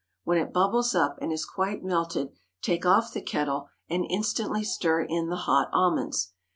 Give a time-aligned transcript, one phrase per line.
[0.23, 2.29] When it bubbles up and is quite melted
[2.63, 6.33] take off the kettle and instantly stir in the hot almonds.